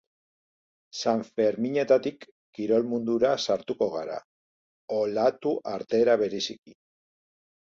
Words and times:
Sanferminetatik 1.01 2.25
kirol 2.59 2.87
mundura 2.93 3.35
sartuko 3.45 3.91
gara, 3.99 4.17
olatu 5.01 5.55
artera 5.75 6.17
bereziki. 6.25 6.79